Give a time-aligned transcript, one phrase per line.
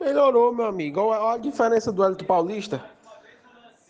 [0.00, 0.98] Melhorou, meu amigo.
[1.00, 2.82] Olha a diferença do Elito Paulista.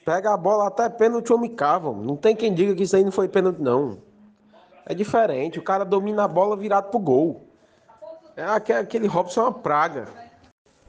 [0.05, 1.93] Pega a bola até pênalti homem cava.
[1.93, 3.99] Não tem quem diga que isso aí não foi pênalti, não.
[4.85, 5.61] É diferente.
[5.61, 7.43] O cara domina a bola virado pro gol.
[8.37, 10.09] É aquele Robson é uma praga.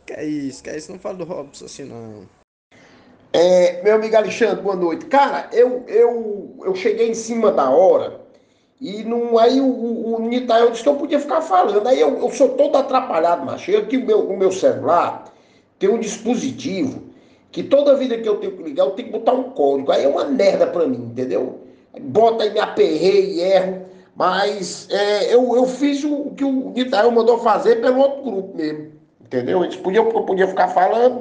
[0.07, 0.92] Que é isso, que é isso.
[0.92, 2.28] Não fala do Robson assim, não.
[3.31, 5.06] É, meu amigo Alexandre, boa noite.
[5.06, 8.21] Cara, eu, eu, eu cheguei em cima da hora
[8.81, 11.87] e não, aí o, o, o Nitael disse que eu podia ficar falando.
[11.87, 13.69] Aí eu, eu sou todo atrapalhado, macho.
[13.69, 15.25] Eu aqui o meu, o meu celular
[15.77, 17.03] tem um dispositivo
[17.52, 19.91] que toda vida que eu tenho que ligar, eu tenho que botar um código.
[19.91, 21.59] Aí é uma merda pra mim, entendeu?
[22.02, 23.86] Bota aí, me aperrei e erro.
[24.16, 28.94] Mas é, eu, eu fiz o que o Nitael mandou fazer pelo outro grupo mesmo.
[29.22, 29.63] Entendeu?
[29.63, 31.20] Eles podiam, eu podia ficar falando.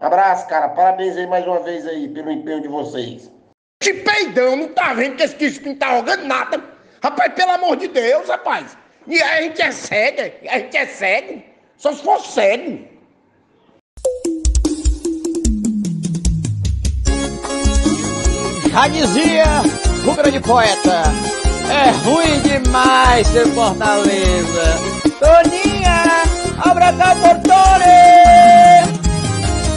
[0.00, 0.68] Um abraço, cara.
[0.68, 3.32] Parabéns aí mais uma vez aí pelo empenho de vocês.
[3.82, 6.79] Que peidão, não tá vendo que esse não tá jogando nada.
[7.02, 8.76] Rapaz, pelo amor de Deus, rapaz.
[9.06, 11.42] E a gente é cego, a gente é cego.
[11.78, 12.78] Só se for cego.
[18.70, 18.86] Já
[20.06, 21.02] o grande poeta,
[21.70, 24.76] é ruim demais ser Fortaleza.
[25.18, 26.04] Toninha,
[26.62, 28.00] abra cá portone.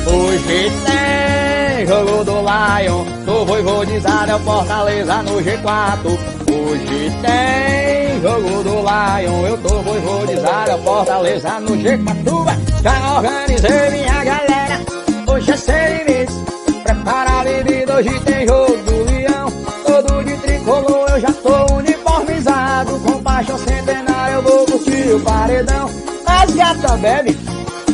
[0.05, 6.05] Hoje tem jogo do Lion, do Voivodizado é o Fortaleza no G4.
[6.51, 12.83] Hoje tem jogo do Lion, eu tô voivodizado, é Fortaleza no G4.
[12.83, 14.81] Já organizei minha galera,
[15.27, 16.43] hoje é seis meses.
[16.83, 19.49] Prepara a bebida, hoje tem jogo do Leão.
[19.85, 22.99] Todo de tricolor, eu já tô uniformizado.
[22.99, 25.89] Com paixão centenária, eu vou curtir o paredão.
[26.25, 27.37] As gatas bebem,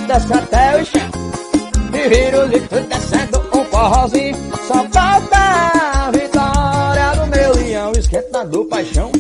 [0.08, 1.10] desce até o chão.
[1.94, 3.39] E vira o litro descendo
[3.80, 4.36] forrozinho.
[4.68, 9.12] Só falta a vitória do meu leão, esquenta do paixão.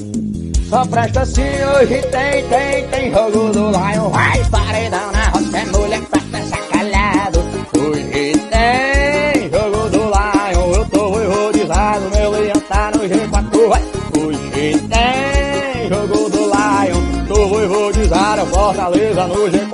[0.69, 4.09] Só presta assim, hoje tem, tem, tem jogo do Lion.
[4.09, 7.39] Vai, paredão na roça, é mulher presta sacalhado.
[7.79, 13.69] Hoje tem jogo do Lion, eu tô horrorizado, meu leão tá no G4.
[13.69, 13.83] Vai.
[14.19, 19.68] Hoje tem jogo do Lion, tô horrorizado, Fortaleza no G4.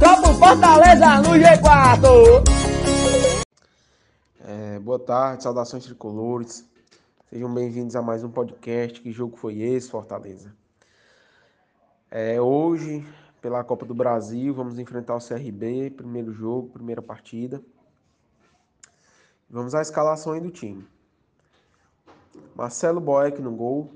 [0.00, 2.42] Eu a tropa Fortaleza no G4.
[4.40, 6.66] É, boa tarde, saudações tricolores.
[7.28, 8.98] Sejam bem-vindos a mais um podcast.
[8.98, 10.54] Que jogo foi esse, Fortaleza?
[12.10, 13.06] É, hoje,
[13.42, 17.62] pela Copa do Brasil, vamos enfrentar o CRB, primeiro jogo, primeira partida.
[19.50, 20.82] Vamos à escalação aí do time.
[22.56, 23.92] Marcelo Boeck no gol,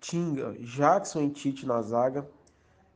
[0.00, 2.24] Tinga, Jackson e Tite na zaga,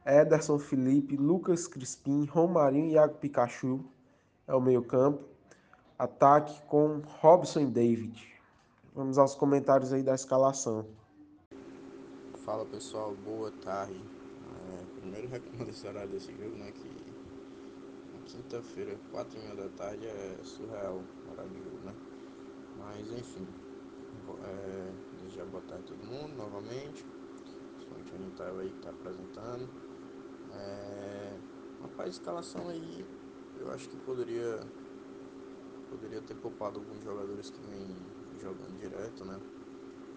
[0.04, 3.84] Ederson Felipe, Lucas Crispim, Romarinho e Iago Pikachu
[4.48, 5.24] é o meio-campo.
[5.98, 8.32] Ataque com Robson e David.
[8.94, 10.84] Vamos aos comentários aí da escalação.
[12.44, 13.94] Fala pessoal, boa tarde.
[13.94, 16.72] É, primeiro reclamo desse horário desse jogo, né?
[16.72, 16.90] Que
[18.26, 21.94] quinta-feira, quatro e meia da tarde é surreal o horário do jogo, né?
[22.78, 23.46] Mas enfim,
[24.44, 24.92] é,
[25.22, 27.04] desejar boa tarde a todo mundo novamente.
[27.76, 29.91] Principalmente o Nitael aí que tá apresentando.
[30.52, 31.42] É,
[31.80, 33.10] rapaz, escalação aí,
[33.54, 34.70] eu acho que poderia
[35.88, 39.42] poderia ter poupado alguns jogadores que vêm jogando direto, né?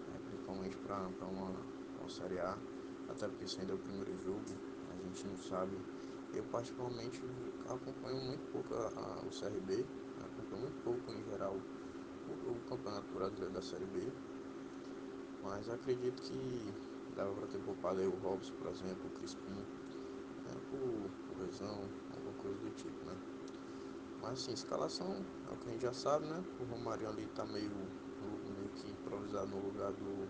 [0.06, 2.64] É, principalmente para uma, uma Série A,
[3.08, 5.86] até porque isso ainda é o primeiro jogo, a gente não sabe.
[6.32, 7.26] Eu particularmente
[7.64, 11.68] acompanho muito pouco a, a, o CRB, acompanho muito pouco em geral
[12.26, 14.18] o, o Campeonato Brasileiro da Série B,
[15.40, 19.66] mas acredito que dava para ter poupado aí o Robson, por exemplo, o Crispim, né,
[20.70, 23.16] por, por lesão, alguma coisa do tipo, né?
[24.20, 26.44] Mas assim, escalação é o que a gente já sabe, né?
[26.58, 27.70] O Romário ali tá meio,
[28.44, 30.28] meio que improvisado no lugar do,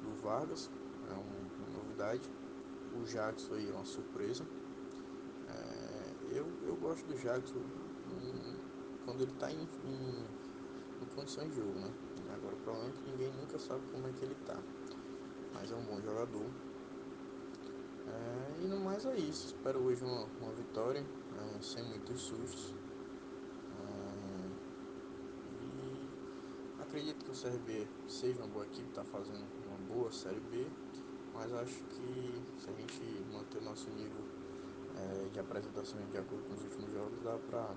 [0.00, 0.70] do Vargas,
[1.08, 2.30] é um, uma novidade.
[2.94, 4.46] O Jackson aí é uma surpresa.
[5.46, 7.58] É, eu, eu gosto do Jackson
[8.04, 8.60] em,
[9.04, 10.26] quando ele tá em, em,
[11.00, 11.92] em condições de jogo, né?
[12.34, 14.62] Agora o problema é que ninguém nunca sabe como é que ele tá.
[15.52, 16.71] Mas é um bom jogador.
[18.62, 19.48] É, e no mais é isso.
[19.48, 22.72] Espero hoje uma, uma vitória, é, sem muitos sustos.
[26.80, 30.66] acredito que o CRB seja uma boa equipe, está fazendo uma boa Série B,
[31.32, 33.00] mas acho que se a gente
[33.32, 34.22] manter o nosso nível
[34.98, 37.74] é, de apresentação de acordo com os últimos jogos, dá para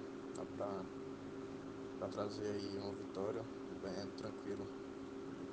[2.10, 3.42] trazer aí uma vitória
[3.82, 4.68] bem tranquilo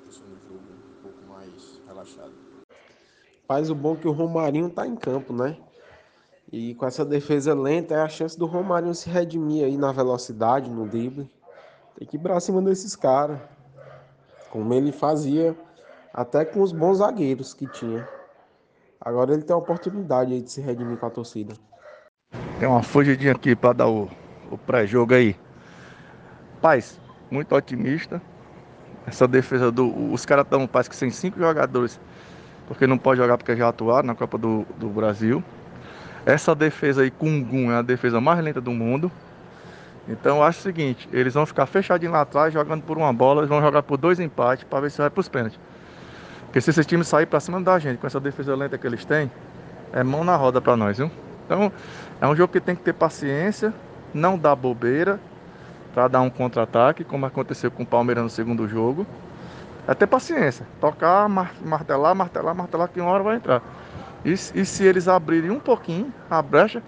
[0.01, 2.52] para o segundo jogo, um pouco mais relaxado.
[3.47, 5.57] Faz o bom que o Romarinho tá em campo, né?
[6.51, 10.69] E com essa defesa lenta é a chance do Romarinho se redimir aí na velocidade,
[10.69, 11.29] no drible.
[11.97, 13.39] Tem que ir pra cima desses caras.
[14.49, 15.55] Como ele fazia
[16.13, 18.07] até com os bons zagueiros que tinha.
[19.01, 21.53] Agora ele tem a oportunidade de se redimir com a torcida.
[22.59, 24.07] Tem uma fugidinha aqui para dar o,
[24.49, 25.35] o pré-jogo aí.
[26.61, 26.99] Paz,
[27.29, 28.21] muito otimista.
[29.05, 30.13] Essa defesa do.
[30.13, 31.99] Os caras estão, parece que sem cinco jogadores.
[32.67, 35.43] Porque não pode jogar porque já atuaram na Copa do, do Brasil.
[36.25, 39.11] Essa defesa aí Gum é a defesa mais lenta do mundo.
[40.07, 43.41] Então eu acho o seguinte, eles vão ficar fechadinhos lá atrás, jogando por uma bola,
[43.41, 45.59] eles vão jogar por dois empates para ver se vai para os pênaltis.
[46.45, 49.05] Porque se esse time sair para cima da gente com essa defesa lenta que eles
[49.05, 49.31] têm,
[49.93, 51.09] é mão na roda para nós, viu?
[51.45, 51.71] Então
[52.19, 53.73] é um jogo que tem que ter paciência,
[54.13, 55.19] não dar bobeira
[55.93, 59.05] para dar um contra-ataque, como aconteceu com o Palmeiras no segundo jogo.
[59.87, 63.61] É ter paciência, tocar, martelar, martelar, martelar, que uma hora vai entrar.
[64.23, 66.81] E, e se eles abrirem um pouquinho a brecha,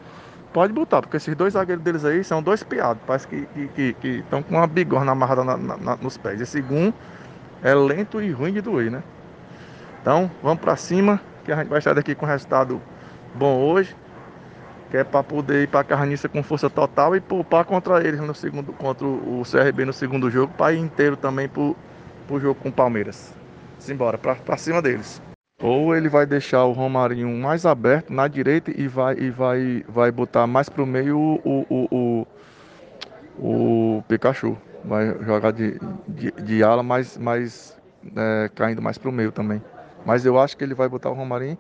[0.54, 3.94] pode botar, porque esses dois zagueiros deles aí são dois piados, parece que estão que,
[3.94, 6.40] que, que com uma bigorna amarrada na, na, nos pés.
[6.40, 6.94] Esse Gum
[7.62, 9.04] é lento e ruim de doer, né?
[10.02, 12.82] Então, vamos para cima, que a gente vai sair daqui com resultado
[13.34, 13.96] bom hoje
[14.90, 18.20] que é para poder ir para a carniça com força total e poupar contra eles
[18.20, 21.74] no segundo, contra o CRB no segundo jogo, para ir inteiro também para
[22.34, 23.34] o jogo com o Palmeiras.
[23.80, 25.22] Simbora, para cima deles.
[25.62, 30.12] Ou ele vai deixar o Romarinho mais aberto na direita e vai, e vai, vai
[30.12, 32.28] botar mais para o meio o, o,
[33.40, 34.58] o, o Pikachu.
[34.84, 37.78] Vai jogar de, de, de ala, mas, mas
[38.16, 39.62] é, caindo mais para o meio também.
[40.06, 41.58] Mas eu acho que ele vai botar o Romarinho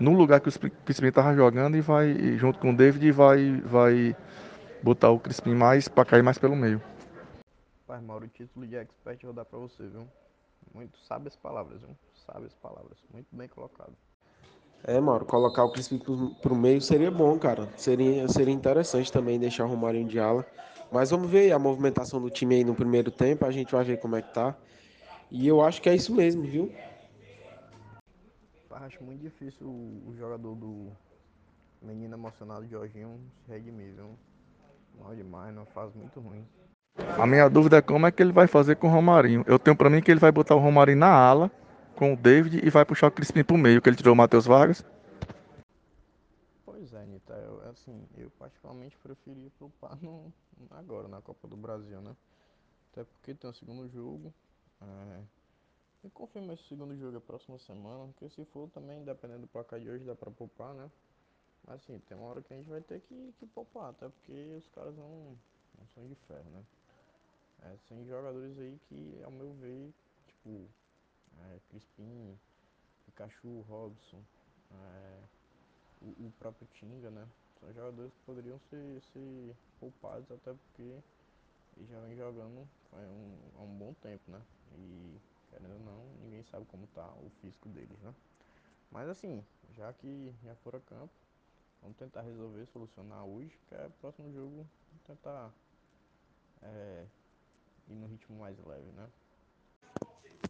[0.00, 4.16] no lugar que o Crispim estava jogando e vai, junto com o David, vai, vai
[4.82, 6.80] botar o Crispim mais para cair mais pelo meio.
[7.94, 10.04] Pai Mauro, o título de expert eu vou dar para você, viu?
[10.74, 11.96] Muito sabe as palavras, viu?
[12.26, 13.92] Sabe as palavras, muito bem colocado.
[14.82, 17.68] É, Mauro, colocar o Crispim pro, pro meio seria bom, cara.
[17.78, 20.44] Seria, seria interessante também deixar o Romário de ala.
[20.90, 24.00] Mas vamos ver a movimentação do time aí no primeiro tempo, a gente vai ver
[24.00, 24.56] como é que tá.
[25.30, 26.72] E eu acho que é isso mesmo, viu?
[28.70, 30.90] acho muito difícil o, jogador do
[31.80, 34.18] menino emocionado Jorginho se redimir, viu?
[34.98, 36.44] Mal demais, não faz muito ruim.
[36.96, 39.44] A minha dúvida é como é que ele vai fazer com o Romarinho.
[39.46, 41.50] Eu tenho para mim que ele vai botar o Romarinho na ala
[41.96, 44.46] com o David e vai puxar o Crispim pro meio, que ele tirou o Matheus
[44.46, 44.84] Vargas.
[46.64, 50.32] Pois é, Nita, eu, assim, eu particularmente preferia poupar no,
[50.70, 52.14] agora na Copa do Brasil, né?
[52.92, 54.32] Até porque tem o segundo jogo.
[54.82, 55.44] É
[56.04, 59.80] e confirma esse segundo jogo a próxima semana, porque se for também, dependendo do placar
[59.80, 60.90] de hoje, dá pra poupar, né?
[61.66, 64.54] Mas assim, tem uma hora que a gente vai ter que, que poupar, até porque
[64.58, 65.34] os caras não,
[65.78, 66.62] não são de ferro, né?
[67.64, 69.92] É, tem jogadores aí que, ao meu ver,
[70.26, 70.68] tipo,
[71.38, 72.38] é, Crispim,
[73.06, 74.22] Pikachu, Robson,
[74.72, 75.20] é,
[76.02, 77.26] o, o, próprio Tinga, né?
[77.58, 80.98] São jogadores que poderiam ser, ser poupados, até porque
[81.76, 84.42] eles já vem jogando há um, há um bom tempo, né?
[84.76, 85.18] E
[85.50, 88.14] querendo ou não, ninguém sabe como tá o físico deles, né?
[88.90, 89.42] Mas assim,
[89.74, 91.12] já que já foram a campo,
[91.80, 94.66] vamos tentar resolver, solucionar hoje, que é o próximo jogo
[95.06, 95.52] tentar
[96.62, 97.06] é,
[97.88, 99.06] ir no ritmo mais leve, né?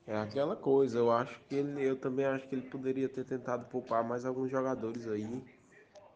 [0.07, 3.65] É aquela coisa, eu acho que ele, eu também acho que ele poderia ter tentado
[3.67, 5.43] poupar mais alguns jogadores aí.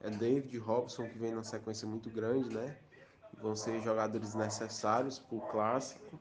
[0.00, 2.76] É David Robson que vem numa sequência muito grande, né?
[3.40, 6.20] Vão ser jogadores necessários para o clássico.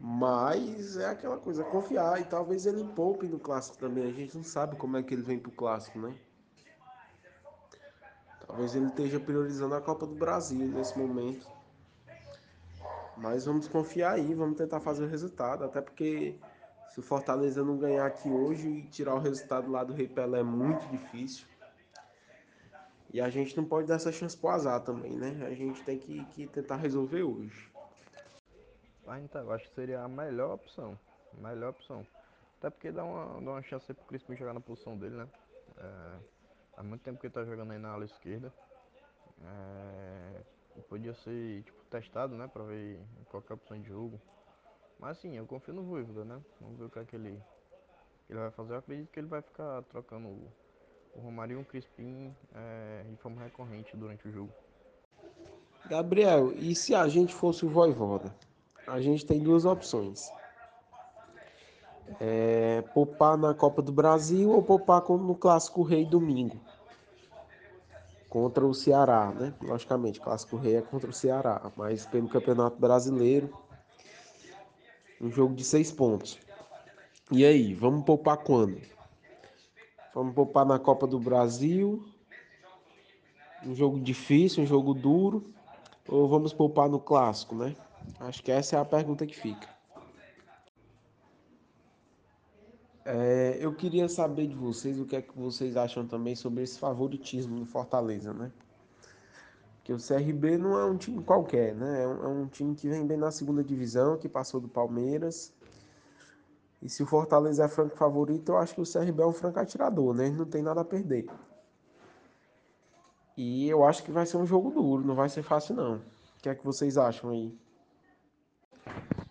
[0.00, 4.08] Mas é aquela coisa, confiar e talvez ele poupe no clássico também.
[4.08, 6.16] A gente não sabe como é que ele vem pro clássico, né?
[8.46, 11.48] Talvez ele esteja priorizando a Copa do Brasil nesse momento.
[13.22, 15.62] Mas vamos confiar aí, vamos tentar fazer o resultado.
[15.62, 16.34] Até porque
[16.88, 20.40] se o Fortaleza não ganhar aqui hoje e tirar o resultado lá do Rei Pelé
[20.40, 21.46] é muito difícil.
[23.12, 25.46] E a gente não pode dar essa chance pro azar também, né?
[25.46, 27.70] A gente tem que, que tentar resolver hoje.
[29.06, 30.98] Ah, então, eu acho que seria a melhor opção.
[31.38, 32.04] Melhor opção.
[32.58, 35.28] Até porque dá uma, dá uma chance pro Crispim jogar na posição dele, né?
[35.76, 36.18] É,
[36.76, 38.52] há muito tempo que ele tá jogando aí na ala esquerda.
[39.44, 40.40] É,
[40.88, 42.48] podia ser tipo, testado, né?
[42.48, 44.20] Pra ver qualquer opção de jogo.
[44.98, 46.40] Mas assim, eu confio no Voivoda, né?
[46.60, 47.38] Vamos ver o que é que ele,
[48.28, 48.74] ele vai fazer.
[48.74, 50.52] Eu acredito que ele vai ficar trocando o,
[51.16, 54.52] o Romário e o Crispim é, de forma recorrente durante o jogo.
[55.86, 58.32] Gabriel, e se a gente fosse o Voivoda?
[58.86, 60.30] a gente tem duas opções.
[62.20, 66.60] É, poupar na Copa do Brasil ou poupar no Clássico Rei domingo.
[68.32, 69.52] Contra o Ceará, né?
[69.60, 73.52] Logicamente, Clássico Rei é contra o Ceará, mas pelo Campeonato Brasileiro,
[75.20, 76.38] um jogo de seis pontos.
[77.30, 78.80] E aí, vamos poupar quando?
[80.14, 82.02] Vamos poupar na Copa do Brasil,
[83.66, 85.52] um jogo difícil, um jogo duro,
[86.08, 87.76] ou vamos poupar no Clássico, né?
[88.18, 89.68] Acho que essa é a pergunta que fica.
[93.04, 96.78] É, eu queria saber de vocês o que é que vocês acham também sobre esse
[96.78, 98.52] favoritismo do Fortaleza, né?
[99.76, 102.04] Porque o CRB não é um time qualquer, né?
[102.04, 105.52] É um, é um time que vem bem na segunda divisão, que passou do Palmeiras.
[106.80, 109.58] E se o Fortaleza é franco favorito, eu acho que o CRB é um franco
[109.58, 110.28] atirador, né?
[110.28, 111.26] Ele não tem nada a perder.
[113.36, 115.96] E eu acho que vai ser um jogo duro, não vai ser fácil não.
[115.96, 117.58] O que é que vocês acham aí?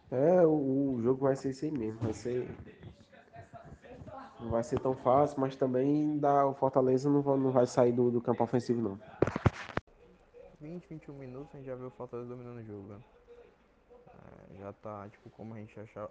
[0.10, 2.50] É, o, o jogo vai ser esse aí mesmo, vai ser
[4.42, 7.92] não vai ser tão fácil, mas também dá, o Fortaleza não vai, não vai sair
[7.92, 9.00] do, do campo ofensivo não.
[10.60, 13.00] 20, 21 minutos a gente já viu o Fortaleza dominando o jogo, né?
[14.08, 16.10] É, já tá, tipo, como a gente achava,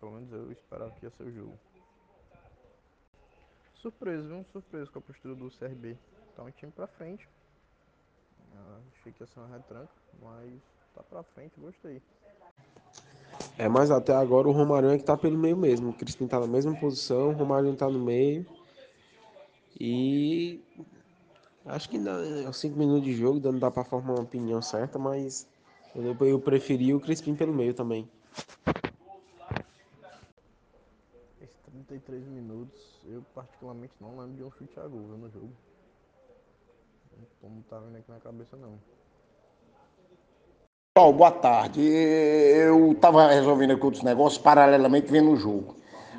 [0.00, 1.58] pelo menos eu esperava que ia ser o jogo.
[3.74, 4.44] Surpreso, viu?
[4.52, 5.96] Surpreso com a postura do CRB.
[6.34, 7.28] Tá um time pra frente.
[8.54, 10.60] Ah, achei que ia ser uma retranca, mas
[10.94, 12.02] tá pra frente, gostei.
[13.58, 15.90] É, mas até agora o Romário é que tá pelo meio mesmo.
[15.90, 18.46] O Crispim tá na mesma posição, o Romário tá no meio.
[19.78, 20.62] E
[21.64, 21.98] acho que
[22.44, 25.46] aos 5 minutos de jogo não dá pra formar uma opinião certa, mas
[25.94, 28.08] eu, eu preferi o Crispim pelo meio também.
[31.40, 35.50] Esses 33 minutos, eu particularmente não lembro de um chute a gol no jogo.
[37.40, 38.78] Como tá vindo aqui na cabeça não.
[40.96, 41.82] Pessoal, boa tarde.
[41.82, 45.76] Eu tava resolvendo aqui outros negócios, paralelamente vendo o jogo.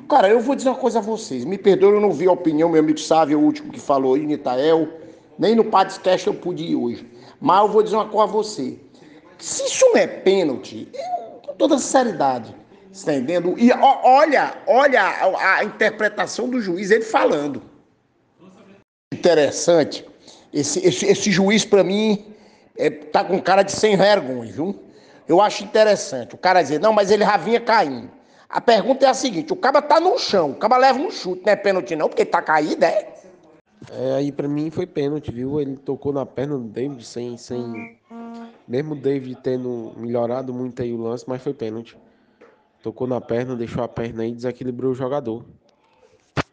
[0.08, 1.44] Cara, eu vou dizer uma coisa a vocês.
[1.44, 4.24] Me perdoe, eu não vi a opinião, meu amigo Sávio, o último que falou aí,
[4.24, 4.88] Nitael.
[5.36, 7.04] Nem no podcast eu pude ir hoje.
[7.40, 8.78] Mas eu vou dizer uma coisa a você.
[9.36, 10.86] Se isso não é pênalti,
[11.44, 12.54] com toda sinceridade,
[12.92, 13.56] está entendendo?
[13.58, 17.60] E olha, olha a, a interpretação do juiz, ele falando.
[19.12, 20.06] Interessante.
[20.54, 22.32] Esse, esse, esse juiz, para mim,
[22.78, 24.84] é, tá com cara de sem vergonha, viu?
[25.26, 26.34] Eu acho interessante.
[26.34, 28.10] O cara dizer, não, mas ele já vinha caindo.
[28.48, 31.42] A pergunta é a seguinte: o cara tá no chão, o cara leva um chute,
[31.44, 33.14] não é pênalti não, porque ele tá caído, é?
[33.90, 35.60] É, aí pra mim foi pênalti, viu?
[35.60, 37.36] Ele tocou na perna do David sem.
[37.36, 37.98] sem...
[38.66, 41.96] Mesmo o David tendo melhorado muito aí o lance, mas foi pênalti.
[42.82, 45.44] Tocou na perna, deixou a perna aí e desequilibrou o jogador.
[46.36, 46.44] Não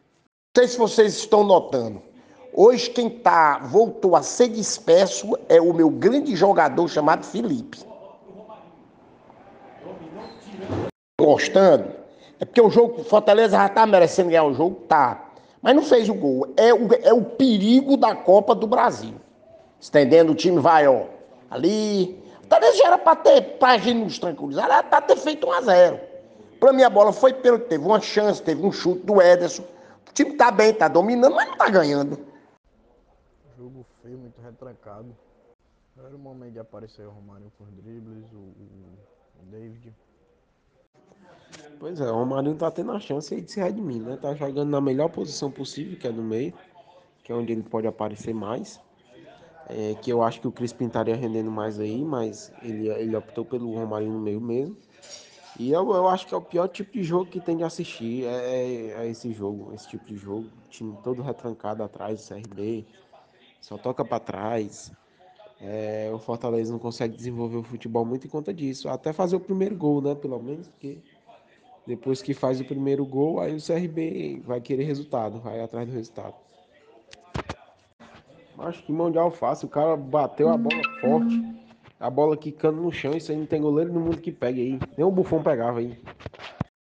[0.56, 2.02] sei se vocês estão notando.
[2.58, 7.78] Hoje quem tá, voltou a ser disperso é o meu grande jogador chamado Felipe.
[11.20, 11.92] Gostando?
[12.40, 14.76] É porque o jogo, Fortaleza já tá merecendo ganhar o jogo?
[14.88, 15.32] Tá.
[15.60, 16.50] Mas não fez o gol.
[16.56, 19.16] É o, é o perigo da Copa do Brasil.
[19.78, 21.02] Estendendo, o time vai, ó,
[21.50, 22.18] ali.
[22.48, 25.60] Talvez já era pra ter, pra gente nos tranquilizar, era pra ter feito 1 a
[25.60, 26.00] 0
[26.58, 29.62] Pra mim a bola foi pelo teve uma chance, teve um chute do Ederson.
[30.08, 32.18] O time tá bem, tá dominando, mas não tá ganhando.
[33.56, 35.16] Jogo feio, muito retrancado.
[35.96, 38.98] Era o momento de aparecer o Romário com os dribles, o, o,
[39.42, 39.94] o David.
[41.78, 44.18] Pois é, o Romarinho tá tendo a chance aí de se redimir, né?
[44.20, 46.52] Tá jogando na melhor posição possível, que é no meio,
[47.24, 48.80] que é onde ele pode aparecer mais.
[49.68, 53.44] É, que eu acho que o Crispim estaria rendendo mais aí, mas ele, ele optou
[53.44, 54.76] pelo Romarinho no meio mesmo.
[55.58, 58.24] E eu, eu acho que é o pior tipo de jogo que tem de assistir,
[58.24, 60.46] é, é, é esse jogo, esse tipo de jogo.
[60.68, 62.86] time todo retrancado atrás do CRB,
[63.66, 64.92] só toca para trás.
[65.60, 68.88] É, o Fortaleza não consegue desenvolver o futebol muito em conta disso.
[68.88, 70.14] Até fazer o primeiro gol, né?
[70.14, 70.98] Pelo menos, porque
[71.84, 75.94] depois que faz o primeiro gol, aí o CRB vai querer resultado, vai atrás do
[75.94, 76.34] resultado.
[78.56, 81.42] Acho que mão de alface, o cara bateu a bola forte,
[81.98, 84.80] a bola quicando no chão, isso aí não tem goleiro no mundo que pegue aí.
[84.96, 86.00] Nem o Buffon pegava aí.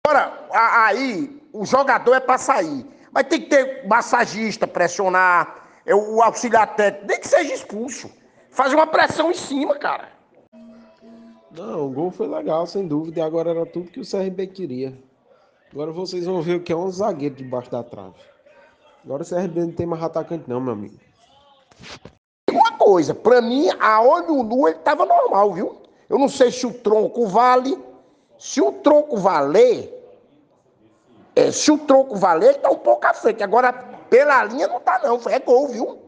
[0.08, 2.84] Agora, aí, o jogador é pra sair.
[3.12, 8.09] Mas tem que ter massagista, pressionar, é o auxiliar técnico, nem que seja expulso.
[8.49, 10.09] Faz uma pressão em cima, cara.
[11.51, 14.97] Não, o gol foi legal, sem dúvida, e agora era tudo que o CRB queria.
[15.71, 18.15] Agora vocês vão ver o que é um zagueiro debaixo da trave.
[19.03, 20.95] Agora o CRB não tem mais atacante não, meu amigo.
[22.49, 25.81] Uma coisa, pra mim, a olho nu ele tava normal, viu?
[26.09, 27.77] Eu não sei se o tronco vale.
[28.37, 29.91] Se o tronco valer,
[31.35, 33.41] é, se o tronco valer, ele tá um pouco à frente.
[33.41, 33.71] Agora,
[34.13, 36.00] pela linha não tá não, é gol, viu?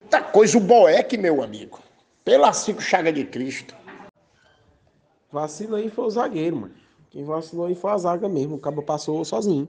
[0.00, 1.80] Muita coisa, o Boeck, meu amigo.
[2.24, 3.74] Pela cinco chaga de Cristo.
[5.32, 6.74] Vacilo aí foi o zagueiro, mano.
[7.10, 8.54] Quem vacilou aí foi a zaga mesmo.
[8.54, 9.68] O cabo passou sozinho.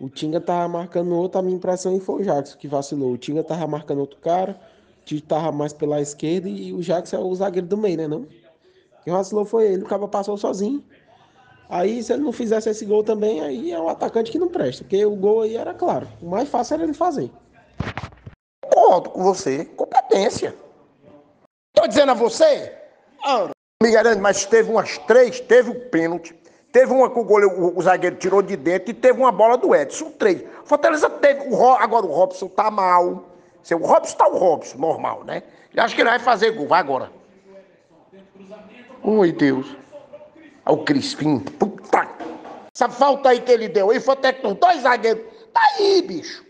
[0.00, 3.12] O Tinga tava marcando outro, a minha impressão aí foi o Jackson que vacilou.
[3.12, 4.60] O Tinga tava marcando outro cara,
[5.02, 8.08] o Tite tava mais pela esquerda e o Jackson é o zagueiro do meio, né
[8.08, 8.26] não?
[9.04, 10.82] Quem vacilou foi ele, o cabo passou sozinho.
[11.70, 14.82] Aí, se ele não fizesse esse gol também, aí é um atacante que não presta,
[14.82, 16.08] porque o gol aí era claro.
[16.20, 17.30] O mais fácil era ele fazer.
[18.62, 19.64] Concordo com você.
[19.64, 20.54] Competência.
[21.72, 22.72] Tô dizendo a você,
[23.24, 23.48] ah,
[23.80, 26.34] me garante, mas teve umas três, teve o pênalti,
[26.72, 29.74] Teve uma que o, goleiro, o, zagueiro tirou de dentro e teve uma bola do
[29.74, 30.10] Edson.
[30.12, 30.44] Três.
[30.64, 31.48] Fortaleza teve.
[31.48, 33.24] O, Ro- agora o Robson tá mal.
[33.62, 35.42] Se O Robson tá o Robson, normal, né?
[35.74, 36.68] Eu acho que ele vai fazer gol.
[36.68, 37.10] Vai agora.
[39.02, 39.76] Oi, Deus.
[40.66, 41.38] Olha o Crispim.
[41.40, 42.08] Puta.
[42.74, 45.24] Essa falta aí que ele deu aí foi até com dois zagueiros.
[45.52, 46.44] Tá aí, bicho.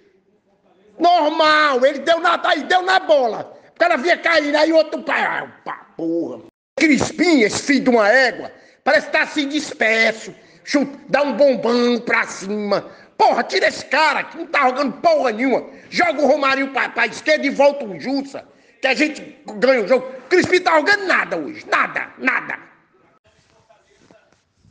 [0.99, 1.85] Normal.
[1.85, 3.57] Ele deu na, tá aí, deu na bola.
[3.75, 5.03] O cara vinha caindo, aí outro.
[5.03, 6.43] Pá, pá, porra.
[6.77, 8.53] Crispim, esse filho de uma égua,
[8.85, 10.35] parece que tá assim disperso.
[10.65, 12.87] Chuta, dá um bombão pra cima.
[13.17, 15.67] Porra, tira esse cara que não tá jogando porra nenhuma.
[15.91, 18.47] Joga o Romarinho pra, pra esquerda e volta o Jussa.
[18.81, 20.07] Que a gente ganha o jogo.
[20.29, 21.67] Crispim tá jogando nada hoje.
[21.69, 22.70] Nada, nada.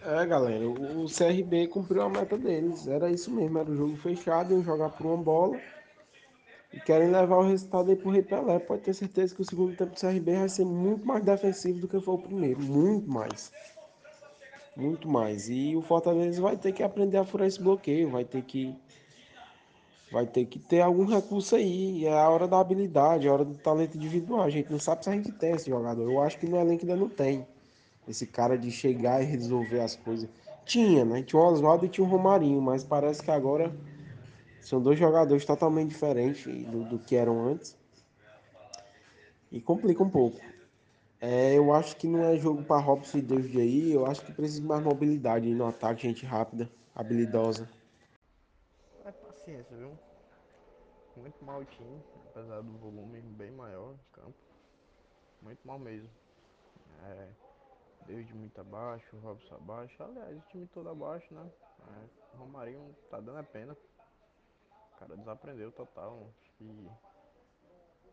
[0.01, 2.87] É, galera, o CRB cumpriu a meta deles.
[2.87, 5.59] Era isso mesmo, era o jogo fechado, iam jogar por uma bola.
[6.71, 8.59] E querem levar o resultado aí pro Rei Pelé.
[8.59, 11.87] Pode ter certeza que o segundo tempo do CRB vai ser muito mais defensivo do
[11.87, 12.61] que foi o primeiro.
[12.61, 13.51] Muito mais.
[14.75, 15.49] Muito mais.
[15.49, 18.09] E o Fortaleza vai ter que aprender a furar esse bloqueio.
[18.09, 18.73] Vai ter que.
[20.11, 22.05] Vai ter que ter algum recurso aí.
[22.05, 24.43] É a hora da habilidade, é a hora do talento individual.
[24.43, 26.09] A gente não sabe se a gente tem esse jogador.
[26.09, 27.45] Eu acho que no elenco ainda não tem.
[28.09, 30.27] Esse cara de chegar e resolver as coisas.
[30.65, 31.21] Tinha, né?
[31.21, 33.71] Tinha o Oswaldo e tinha o Romarinho, mas parece que agora
[34.59, 37.77] são dois jogadores totalmente diferentes do, do que eram antes.
[39.51, 40.39] E complica um pouco.
[41.21, 43.91] É, eu acho que não é jogo para Robson e David aí.
[43.91, 47.69] Eu acho que precisa de mais mobilidade no ataque, gente rápida, habilidosa.
[49.05, 49.91] É paciência, viu?
[51.15, 52.01] Muito mal o time,
[52.31, 54.35] apesar do volume bem maior de campo.
[55.43, 56.09] Muito mal mesmo.
[57.03, 57.27] É,
[58.09, 60.03] David muito abaixo, o Robson abaixo.
[60.03, 61.45] Aliás, o time todo abaixo, né?
[61.81, 63.77] É, o Romarinho tá dando a pena.
[64.95, 66.27] O cara desaprendeu total.
[66.41, 66.89] Acho que.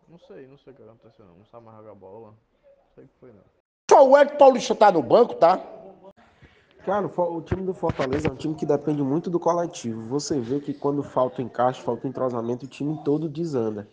[0.07, 1.37] Não sei, não sei o que aconteceu não.
[1.37, 2.29] Não sabe mais jogar bola.
[2.29, 3.43] Não sei o que foi não.
[3.91, 5.59] Só o Hélio Paulista tá no banco, tá?
[6.85, 10.07] Cara, o time do Fortaleza é um time que depende muito do coletivo.
[10.09, 13.89] Você vê que quando falta o encaixe, falta entrosamento, o time todo desanda.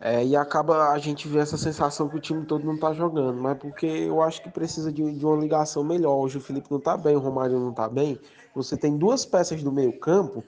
[0.00, 3.40] É, e acaba a gente vê essa sensação que o time todo não tá jogando,
[3.40, 6.16] mas porque eu acho que precisa de, de uma ligação melhor.
[6.16, 8.18] Hoje o Felipe não tá bem, o Romário não tá bem.
[8.54, 10.44] Você tem duas peças do meio-campo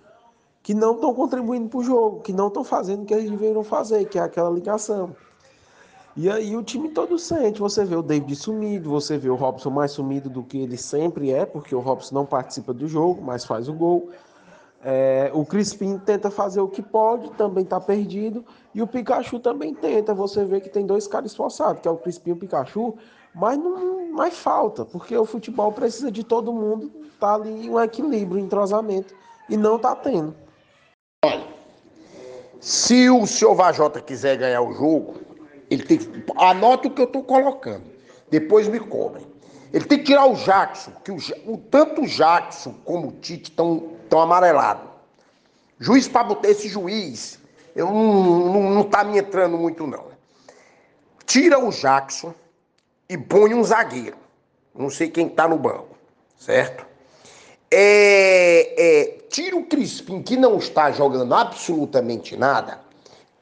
[0.62, 4.04] que não estão contribuindo pro jogo, que não estão fazendo o que eles deveriam fazer,
[4.06, 5.14] que é aquela ligação.
[6.16, 9.70] E aí o time todo sente, você vê o David sumido, você vê o Robson
[9.70, 13.44] mais sumido do que ele sempre é, porque o Robson não participa do jogo, mas
[13.44, 14.10] faz o gol.
[14.88, 18.44] É, o Crispim tenta fazer o que pode, também tá perdido.
[18.72, 20.14] E o Pikachu também tenta.
[20.14, 22.96] Você vê que tem dois caras esforçados, que é o Crispim e o Pikachu,
[23.34, 28.40] mas não mais falta, porque o futebol precisa de todo mundo, tá ali um equilíbrio,
[28.40, 29.12] um entrosamento,
[29.50, 30.34] e não tá tendo.
[32.60, 35.16] Se o senhor Vajota quiser ganhar o jogo,
[35.68, 36.24] ele tem que.
[36.36, 37.82] Anota o que eu estou colocando.
[38.30, 39.26] Depois me cobrem.
[39.72, 43.50] Ele tem que tirar o Jackson, que o, o- tanto o Jackson como o Tite
[43.50, 44.84] estão tão amarelados.
[45.78, 47.38] Juiz para botar esse juiz,
[47.74, 50.04] eu não, não, não tá me entrando muito, não.
[51.26, 52.32] Tira o Jackson
[53.08, 54.16] e põe um zagueiro.
[54.74, 55.96] Não sei quem tá no banco,
[56.38, 56.86] certo?
[57.70, 62.80] É, é, tira o Crispim, que não está jogando absolutamente nada.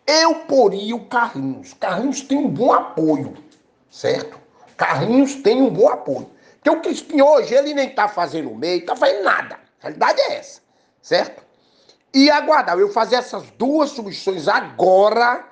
[0.07, 1.75] Eu poria o Carlinhos.
[1.75, 3.35] Carlinhos tem um bom apoio,
[3.91, 4.39] certo?
[4.77, 6.31] Carlinhos tem um bom apoio.
[6.55, 9.57] Porque o Crispim hoje, ele nem tá fazendo meio, tá fazendo nada.
[9.81, 10.61] A realidade é essa,
[11.03, 11.43] certo?
[12.13, 15.45] E aguardar, eu fazer essas duas substituições agora,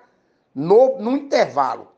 [0.55, 1.89] no, no intervalo.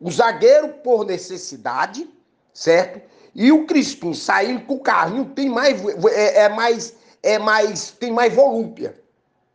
[0.00, 2.08] O zagueiro por necessidade,
[2.52, 3.00] certo?
[3.34, 8.12] E o Crispim saindo com o carrinho tem mais, é, é mais, é mais, tem
[8.12, 8.94] mais volúpia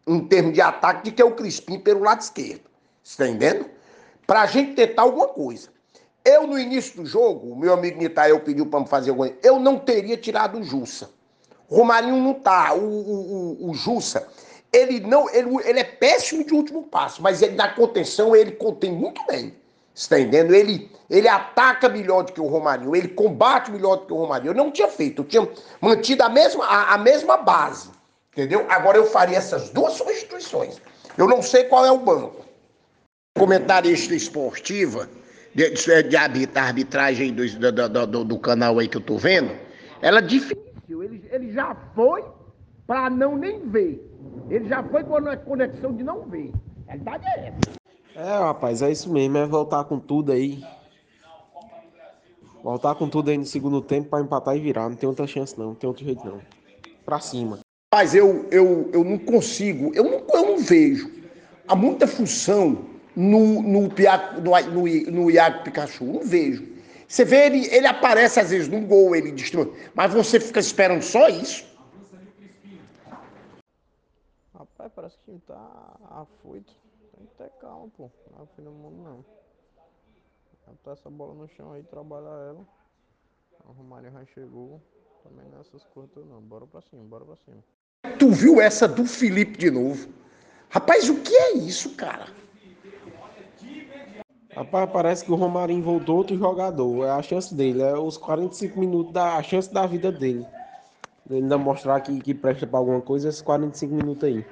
[0.08, 2.70] em termos de ataque do que o Crispim pelo lado esquerdo.
[3.04, 3.70] Você tá entendendo?
[4.26, 5.70] Pra gente tentar alguma coisa.
[6.30, 9.60] Eu, no início do jogo, o meu amigo Nitael pediu pra me fazer alguma eu
[9.60, 11.10] não teria tirado o Jussa.
[11.68, 12.72] Romarinho não tá.
[12.74, 14.28] O, o, o, o Jussa,
[14.72, 15.28] ele não.
[15.30, 19.56] Ele, ele é péssimo de último passo, mas ele na contenção ele contém muito bem.
[19.92, 20.54] Você tá entendendo?
[20.54, 24.52] Ele, ele ataca melhor do que o Romarinho, ele combate melhor do que o Romarinho.
[24.52, 25.50] Eu não tinha feito, eu tinha
[25.82, 27.90] mantido a mesma, a, a mesma base.
[28.32, 28.66] Entendeu?
[28.70, 30.78] Agora eu faria essas duas substituições.
[31.18, 32.46] Eu não sei qual é o banco.
[33.36, 35.10] Comentarista esportiva,
[35.54, 39.52] de, de, de arbitra- arbitragem do, do, do- do- canal aí que eu tô vendo,
[40.02, 41.04] ela definiu.
[41.04, 42.24] Ele, ele já foi
[42.88, 44.06] pra não nem ver.
[44.50, 46.52] Ele já foi com a conexão de não ver.
[46.88, 47.80] A realidade é essa.
[48.16, 50.64] É, rapaz, é isso mesmo, é voltar com tudo aí.
[52.64, 54.90] Voltar com tudo aí no segundo tempo pra empatar e virar.
[54.90, 56.42] Não tem outra chance não, não tem outro jeito não.
[57.06, 57.60] Pra cima.
[57.94, 61.10] Mas eu, eu, eu não consigo, eu não, eu não vejo.
[61.68, 66.80] Há muita função no, no, no, no, Iago Pikachu, não vejo.
[67.08, 69.74] Você vê ele, ele aparece às vezes num gol, ele destrói.
[69.96, 71.66] Mas você fica esperando só isso?
[74.54, 76.74] Rapaz, parece que o time tá afoito.
[77.18, 78.12] Tem que ter calma, pô.
[78.32, 79.26] Não é o fim do mundo, não.
[80.68, 82.66] Botar essa bola no chão aí, trabalhar ela.
[83.68, 84.80] O Romário já chegou.
[85.24, 86.42] Também nessas curtas não.
[86.42, 87.64] Bora pra cima, bora pra cima.
[88.18, 90.10] Tu viu essa do Felipe de novo?
[90.70, 92.28] Rapaz, o que é isso, cara?
[94.56, 97.06] Rapaz, parece que o Romarinho voltou outro jogador.
[97.06, 100.46] É a chance dele, é os 45 minutos da a chance da vida dele.
[101.30, 104.44] Ele ainda mostrar que, que presta pra alguma coisa esses 45 minutos aí.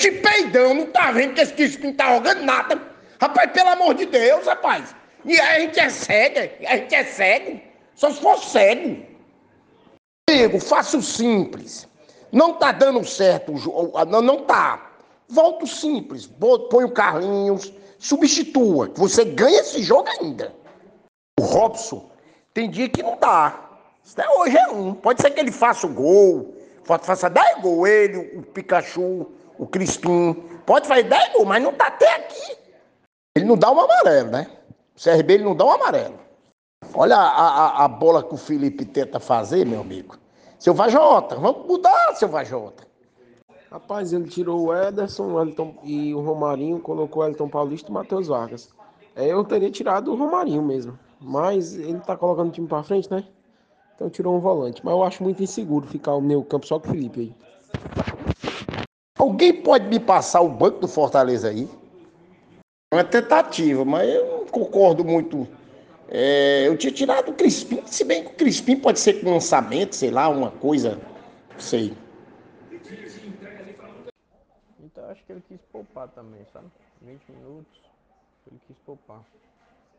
[0.00, 2.80] De peidão, não tá vendo que esse Crispim tá jogando nada.
[3.20, 4.94] Rapaz, pelo amor de Deus, rapaz.
[5.24, 7.60] E a gente é cego, a gente é cego.
[7.96, 9.04] Só se for cego.
[10.30, 11.88] Amigo, faça o simples.
[12.30, 14.87] Não tá dando certo, o jo- não, não tá.
[15.28, 20.54] Volta o simples, põe o Carlinhos, substitua, você ganha esse jogo ainda.
[21.38, 22.08] O Robson,
[22.54, 23.68] tem dia que não dá.
[24.10, 24.94] Até hoje é um.
[24.94, 29.26] Pode ser que ele faça o gol, fa- faça 10 gols, ele, o Pikachu,
[29.58, 30.32] o Crispim.
[30.64, 32.56] Pode fazer 10 gols, mas não tá até aqui.
[33.36, 34.46] Ele não dá um amarelo, né?
[34.96, 36.18] O CRB ele não dá um amarelo.
[36.94, 40.16] Olha a, a, a bola que o Felipe tenta fazer, meu amigo.
[40.58, 42.87] Seu Vajota, vamos mudar, seu Vajota.
[43.70, 47.90] Rapaz, ele tirou o Ederson o Elton, e o Romarinho, colocou o Elton Paulista e
[47.90, 48.70] o Matheus Vargas.
[49.14, 50.98] É, eu teria tirado o Romarinho mesmo.
[51.20, 53.24] Mas ele tá colocando o time pra frente, né?
[53.94, 54.80] Então tirou um volante.
[54.84, 57.34] Mas eu acho muito inseguro ficar o meu campo só com o Felipe aí.
[59.18, 61.68] Alguém pode me passar o banco do Fortaleza aí?
[62.92, 65.46] É uma tentativa, mas eu não concordo muito.
[66.08, 69.94] É, eu tinha tirado o Crispim, se bem que o Crispim pode ser com lançamento,
[69.94, 70.98] sei lá, uma coisa,
[71.58, 71.92] sei.
[74.88, 76.66] Então eu acho que ele quis poupar também, sabe?
[77.02, 77.78] 20 minutos,
[78.46, 79.22] ele quis poupar.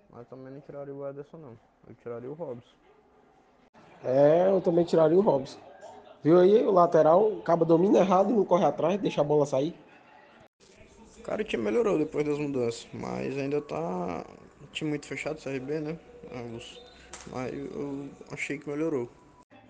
[0.10, 1.60] Mas também não tiraria o Ederson não.
[1.88, 2.76] Eu tiraria o Robson.
[4.04, 5.60] É, eu também tiraria o Robson.
[6.24, 9.76] Viu aí o lateral, acaba domina errado e não corre atrás, deixa a bola sair.
[11.24, 14.26] Cara, o time melhorou depois das mudanças, mas ainda tá
[14.62, 16.00] um time muito fechado, CRB, né?
[17.32, 19.08] Mas eu achei que melhorou.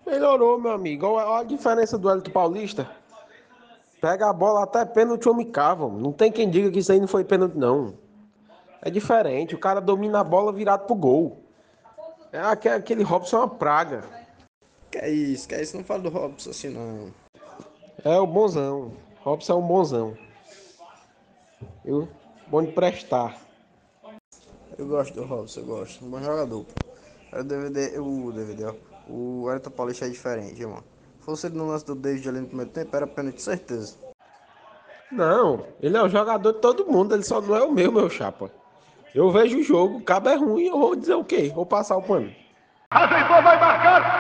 [0.06, 1.08] Melhorou, meu amigo.
[1.08, 2.99] Olha a diferença do Elton Paulista.
[4.02, 5.88] Pega a bola até pênalti homem cava.
[5.90, 7.96] Não tem quem diga que isso aí não foi pênalti, não.
[8.82, 9.56] É diferente.
[9.56, 11.44] O cara domina a bola virado pro gol.
[12.32, 14.04] É aque- aquele Robson é uma praga.
[14.90, 17.12] Que é isso, que é isso, não fala do Robson assim não.
[18.04, 18.94] É o bonzão.
[19.22, 20.18] Robson é um bonzão.
[21.84, 22.08] Viu?
[22.48, 23.38] Bom de prestar.
[24.78, 26.06] Eu gosto do Robson, eu gosto.
[26.06, 26.66] Um bom jogador.
[27.34, 28.74] O DVD, o DVD, ó.
[29.12, 30.84] O Elton Paulista é diferente, irmão.
[31.30, 33.96] Fosse ele no lance do David ali no primeiro tempo, era pênalti de certeza.
[35.12, 38.10] Não, ele é o jogador de todo mundo, ele só não é o meu, meu
[38.10, 38.50] chapa.
[39.14, 41.52] Eu vejo o jogo, o cabo é ruim, eu vou dizer o quê?
[41.54, 42.34] Vou passar o pano.
[42.90, 44.19] Ajeitou, vai marcar.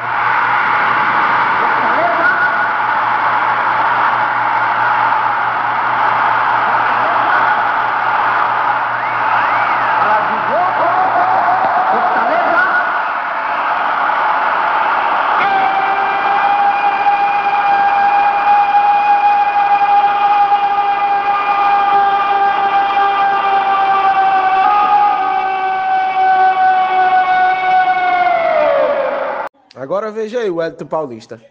[30.20, 31.42] Veja aí o Elton Paulista.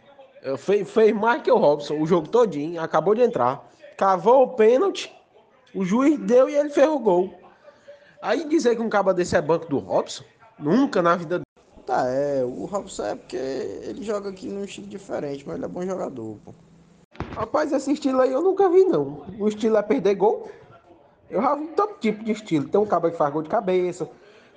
[0.59, 3.67] Fez, fez mais que o Robson, o jogo todinho, acabou de entrar.
[3.97, 5.13] Cavou o pênalti,
[5.75, 7.33] o juiz deu e ele fez o gol.
[8.21, 10.25] Aí dizer que um cabo desse é banco do Robson?
[10.59, 11.41] Nunca na vida
[11.87, 15.69] Tá, é, o Robson é porque ele joga aqui num estilo diferente, mas ele é
[15.69, 16.53] bom jogador, pô.
[17.35, 19.25] Rapaz, esse estilo aí eu nunca vi, não.
[19.39, 20.51] O estilo é perder gol.
[21.31, 22.69] Eu já vi todo tipo de estilo.
[22.69, 24.07] Tem um cabo que faz gol de cabeça,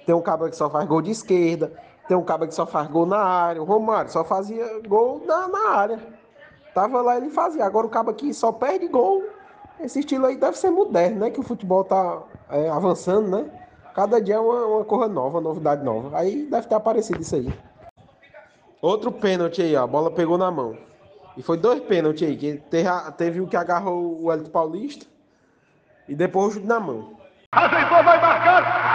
[0.05, 1.71] tem um cabo que só faz gol de esquerda,
[2.11, 3.61] tem um cabo que só faz gol na área.
[3.61, 5.97] O Romário só fazia gol na, na área.
[6.75, 7.63] Tava lá, ele fazia.
[7.63, 9.23] Agora o cabo aqui só perde gol.
[9.79, 11.29] Esse estilo aí deve ser moderno, né?
[11.29, 13.49] Que o futebol tá é, avançando, né?
[13.95, 16.19] Cada dia é uma, uma coisa nova, uma novidade nova.
[16.19, 17.53] Aí deve ter aparecido isso aí.
[18.81, 19.83] Outro pênalti aí, ó.
[19.83, 20.77] A bola pegou na mão.
[21.37, 22.35] E foi dois pênaltis aí.
[22.35, 25.05] Que teve, teve o que agarrou o Elton Paulista.
[26.09, 27.13] E depois o na mão.
[27.53, 28.90] Ajeitou, vai marcar.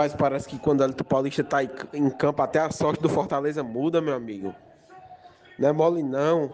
[0.00, 3.08] Rapaz, parece que quando o Elton Paulista tá em- em campo, até a sorte do
[3.10, 4.54] Fortaleza muda, meu amigo.
[5.58, 6.50] Não é mole, não.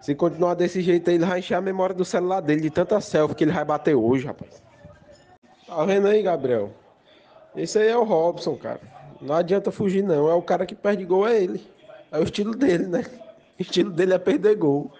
[0.00, 3.00] Se continuar desse jeito aí, ele vai encher a memória do celular dele de tanta
[3.00, 4.60] selfie que ele vai bater hoje, rapaz.
[5.68, 6.72] Tá vendo aí, Gabriel?
[7.54, 8.80] Esse aí é o Robson, cara.
[9.20, 10.28] Não adianta fugir, não.
[10.28, 11.64] É o cara que perde gol, é ele.
[12.10, 13.04] É o estilo dele, né?
[13.56, 14.90] O estilo dele é perder gol.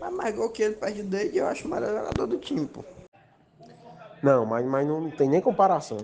[0.00, 2.82] Mas mais gol que ele perde dele, eu acho o melhor jogador do time, pô.
[4.22, 5.98] Não, mas, mas não tem nem comparação.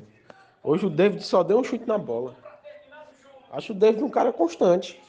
[0.62, 2.36] Hoje o David só deu um chute na bola.
[3.50, 5.00] Acho o David um cara constante.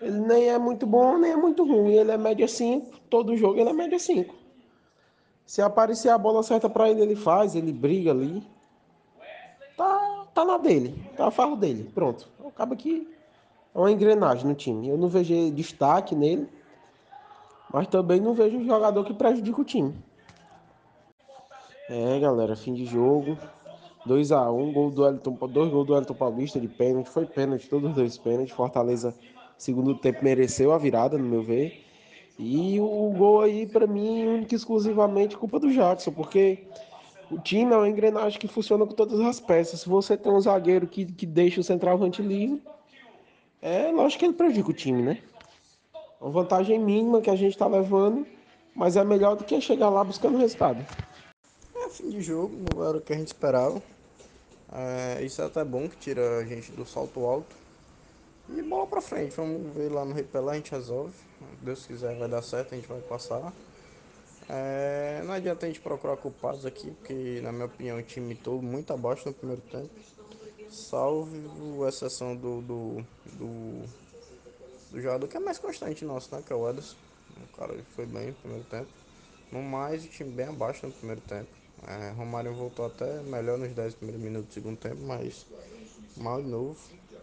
[0.00, 1.94] Ele nem é muito bom, nem é muito ruim.
[1.94, 3.00] Ele é média 5.
[3.10, 4.34] Todo jogo ele é média 5.
[5.44, 8.42] Se aparecer a bola certa pra ele, ele faz, ele briga ali.
[9.76, 10.94] Tá, tá na dele.
[11.16, 11.90] Tá a farra dele.
[11.94, 12.28] Pronto.
[12.46, 13.08] Acaba que
[13.74, 14.88] é uma engrenagem no time.
[14.88, 16.48] Eu não vejo destaque nele.
[17.72, 19.94] Mas também não vejo jogador que prejudica o time.
[21.88, 23.36] É, galera, fim de jogo.
[24.06, 27.10] 2x1, gol do Elton, dois gols do Elton Paulista de pênalti.
[27.10, 28.52] Foi pênalti, todos os dois pênalti.
[28.52, 29.14] Fortaleza,
[29.58, 31.84] segundo tempo, mereceu a virada, no meu ver.
[32.38, 36.64] E o gol aí, pra mim, única e exclusivamente culpa do Jackson, porque
[37.30, 39.80] o time é uma engrenagem que funciona com todas as peças.
[39.80, 42.62] Se você tem um zagueiro que, que deixa o centroavante livre,
[43.60, 45.18] é lógico que ele prejudica o time, né?
[46.20, 48.26] Uma vantagem mínima que a gente tá levando,
[48.74, 50.84] mas é melhor do que chegar lá buscando resultado.
[51.74, 53.82] É fim de jogo, não era o que a gente esperava.
[54.72, 57.54] É, isso é até bom que tira a gente do salto alto.
[58.48, 61.14] E bola pra frente, vamos ver lá no Repelé, a gente resolve.
[61.62, 63.52] Deus quiser vai dar certo, a gente vai passar.
[64.48, 68.62] É, não adianta a gente procurar culpados aqui, porque na minha opinião o time todo
[68.62, 69.90] muito abaixo no primeiro tempo.
[70.70, 73.82] Salvo exceção do, do, do,
[74.92, 76.42] do jogador que é mais constante nosso, né?
[76.46, 76.96] Que é o Ederson.
[77.52, 78.88] O cara foi bem no primeiro tempo.
[79.50, 81.55] No mais, o time bem abaixo no primeiro tempo.
[81.86, 85.46] É, Romário voltou até melhor nos 10 primeiros minutos do segundo tempo, mas
[86.16, 86.76] mal de novo.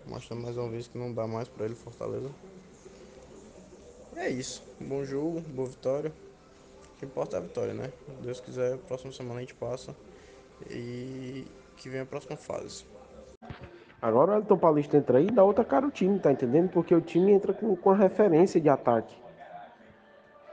[0.05, 2.29] Mostrando mais uma vez que não dá mais pra ele Fortaleza.
[4.15, 4.63] É isso.
[4.79, 6.11] Bom jogo, boa vitória.
[6.95, 7.91] O que importa é a vitória, né?
[8.21, 9.95] Deus quiser, próxima semana a gente passa.
[10.69, 11.45] E
[11.77, 12.85] que venha a próxima fase.
[14.01, 16.69] Agora o Elton Paulista entra aí e dá outra cara o time, tá entendendo?
[16.69, 19.15] Porque o time entra com, com a referência de ataque.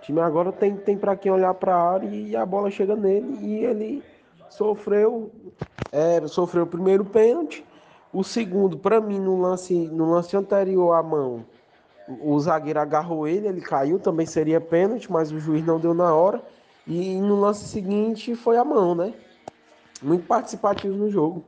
[0.01, 2.97] O time agora tem, tem para quem olhar para a área e a bola chega
[2.97, 4.03] nele e ele
[4.49, 5.31] sofreu
[5.93, 7.65] é, sofreu o primeiro pênalti,
[8.13, 11.45] o segundo para mim no lance no lance anterior à mão
[12.21, 16.13] o zagueiro agarrou ele, ele caiu, também seria pênalti, mas o juiz não deu na
[16.13, 16.43] hora.
[16.87, 19.15] E no lance seguinte foi a mão, né?
[20.03, 21.45] Muito participativo no jogo.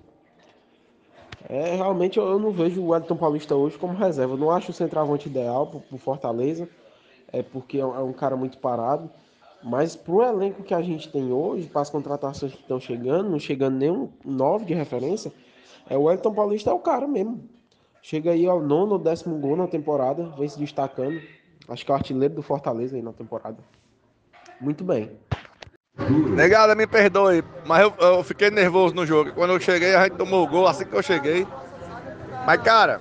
[1.48, 4.34] É, realmente eu, eu não vejo o Wellington Paulista hoje como reserva.
[4.34, 6.68] Eu não acho o centroavante ideal pro, pro Fortaleza,
[7.32, 9.10] é porque é um, é um cara muito parado.
[9.62, 13.38] Mas pro elenco que a gente tem hoje, para as contratações que estão chegando, não
[13.38, 15.32] chegando nenhum nove de referência,
[15.88, 17.48] é o Wellington Paulista é o cara mesmo.
[18.02, 21.20] Chega aí ao nono ou décimo gol na temporada, vem se destacando.
[21.68, 23.58] Acho que é o artilheiro do Fortaleza aí na temporada.
[24.60, 25.12] Muito bem.
[26.34, 29.32] Negada, me perdoe, mas eu, eu fiquei nervoso no jogo.
[29.34, 31.46] Quando eu cheguei, a gente tomou o gol assim que eu cheguei.
[32.44, 33.00] Mas, cara,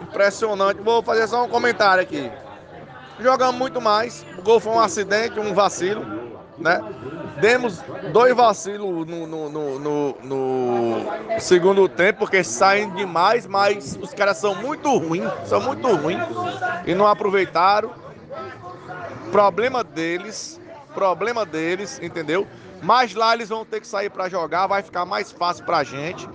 [0.00, 0.80] impressionante.
[0.80, 2.30] Vou fazer só um comentário aqui.
[3.22, 4.24] Jogamos muito mais.
[4.38, 6.04] O gol foi um acidente, um vacilo,
[6.58, 6.80] né?
[7.40, 7.80] Demos
[8.12, 9.78] dois vacilos no, no, no,
[10.20, 16.20] no- segundo tempo, porque saem demais, mas os caras são muito ruins, são muito ruins
[16.86, 17.90] e não aproveitaram.
[19.30, 20.60] Problema deles,
[20.94, 22.46] problema deles, entendeu?
[22.82, 26.28] Mas lá eles vão ter que sair pra jogar, vai ficar mais fácil pra gente.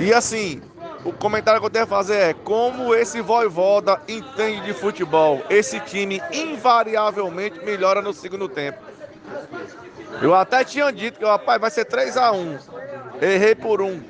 [0.00, 0.60] E assim,
[1.04, 5.42] o comentário que eu tenho a fazer é como esse Voivoda entende de futebol.
[5.50, 8.78] Esse time invariavelmente melhora no segundo tempo.
[10.22, 12.58] Eu até tinha dito que, rapaz, vai ser 3 a 1
[13.20, 14.00] Errei por um.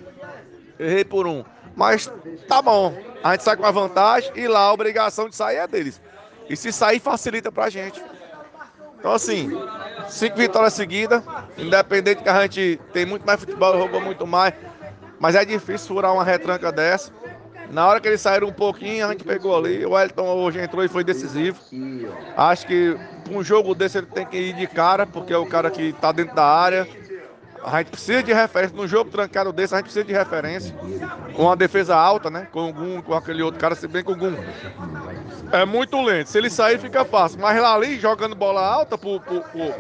[0.79, 1.45] Errei por um.
[1.75, 2.11] Mas
[2.47, 2.97] tá bom.
[3.23, 6.01] A gente sai com a vantagem e lá a obrigação de sair é deles.
[6.49, 8.03] E se sair, facilita pra gente.
[8.99, 9.51] Então, assim,
[10.09, 11.23] cinco vitórias seguidas.
[11.59, 14.55] Independente que a gente tem muito mais futebol, roubou muito mais.
[15.25, 17.11] Mas é difícil furar uma retranca dessa.
[17.71, 19.87] Na hora que eles saíram um pouquinho, a gente pegou ali.
[19.87, 21.59] O Elton hoje entrou e foi decisivo.
[22.37, 22.95] Acho que
[23.31, 26.13] um jogo desse ele tem que ir de cara, porque é o cara que tá
[26.13, 26.87] dentro da área.
[27.65, 28.77] A gente precisa de referência.
[28.77, 30.77] Num jogo trancado desse, a gente precisa de referência.
[31.35, 32.47] Com uma defesa alta, né?
[32.53, 34.37] Com o Gum, com aquele outro cara, se bem que o Gum
[35.53, 36.27] é muito lento.
[36.27, 37.41] Se ele sair, fica fácil.
[37.41, 39.75] Mas lá ali, jogando bola alta pro, pro, pro,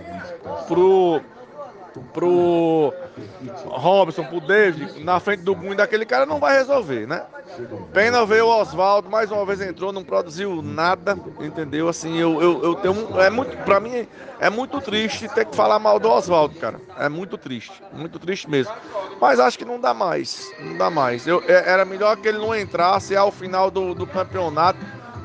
[0.67, 1.21] pro,
[2.01, 2.93] pro
[3.67, 7.23] Robson, pro David, na frente do Gunho daquele cara, não vai resolver, né?
[7.93, 11.89] Pena ver o Oswaldo, mais uma vez entrou, não produziu nada, entendeu?
[11.89, 13.21] Assim, eu, eu, eu tenho.
[13.21, 14.09] É muito, pra mim,
[14.41, 16.81] é muito triste ter que falar mal do Oswaldo, cara.
[16.99, 18.73] É muito triste, muito triste mesmo.
[19.21, 21.27] Mas acho que não dá mais, não dá mais.
[21.27, 24.79] Eu, é, era melhor que ele não entrasse ao final do, do campeonato,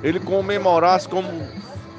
[0.03, 1.29] ele comemorasse como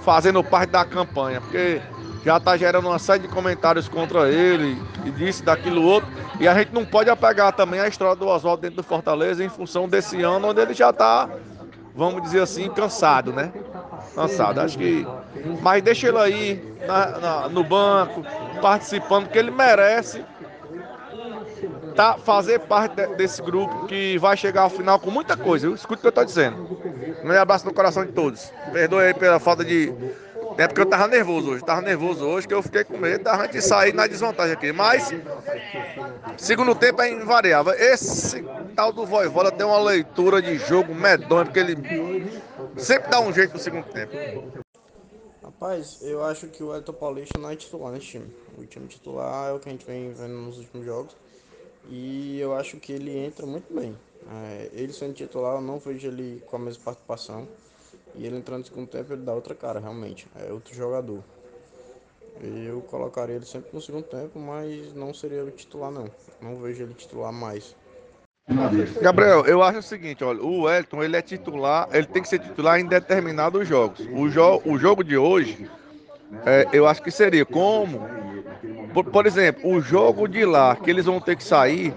[0.02, 1.80] fazendo parte da campanha, porque
[2.24, 6.08] já está gerando uma série de comentários contra ele e disse daquilo outro.
[6.38, 9.48] E a gente não pode apegar também a história do Oswaldo dentro do Fortaleza em
[9.48, 11.28] função desse ano onde ele já está,
[11.94, 13.52] vamos dizer assim, cansado, né?
[14.14, 14.60] Cansado.
[14.60, 15.06] Acho que.
[15.62, 18.22] Mas deixa ele aí na, na, no banco,
[18.60, 20.24] participando, porque ele merece
[21.94, 25.68] tá, fazer parte de, desse grupo que vai chegar ao final com muita coisa.
[25.68, 26.78] Escuta o que eu estou dizendo.
[27.24, 28.52] Um abraço no coração de todos.
[28.72, 29.92] Perdoe aí pela falta de
[30.62, 33.44] é porque eu tava nervoso hoje, tava nervoso hoje, que eu fiquei com medo da
[33.44, 34.72] gente sair na desvantagem aqui.
[34.72, 35.10] Mas,
[36.36, 37.72] segundo tempo é invariável.
[37.72, 38.42] Esse
[38.76, 41.76] tal do Voivoda tem uma leitura de jogo medonha, porque ele
[42.76, 44.12] sempre dá um jeito no segundo tempo.
[45.42, 48.34] Rapaz, eu acho que o Elton Paulista não é titular nesse time.
[48.56, 51.16] O time titular é o que a gente vem vendo nos últimos jogos.
[51.88, 53.96] E eu acho que ele entra muito bem.
[54.30, 57.48] É, ele sendo titular, eu não vejo ele com a mesma participação.
[58.14, 60.26] E ele entrando no segundo tempo, ele dá outra cara, realmente.
[60.36, 61.22] É outro jogador.
[62.42, 66.10] Eu colocaria ele sempre no segundo tempo, mas não seria o titular, não.
[66.40, 67.76] Não vejo ele titular mais.
[69.00, 72.40] Gabriel, eu acho o seguinte, olha, o Elton, ele é titular, ele tem que ser
[72.40, 74.00] titular em determinados jogos.
[74.12, 75.70] O, jo o jogo de hoje,
[76.44, 78.08] é, eu acho que seria como,
[78.92, 81.94] por, por exemplo, o jogo de lá, que eles vão ter que sair,